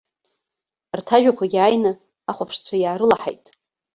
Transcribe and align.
Арҭ 0.93 1.07
ажәақәагьы 1.15 1.59
ааины 1.59 1.91
ахәаԥшцәа 2.29 2.75
иаарылаҳаит. 2.77 3.45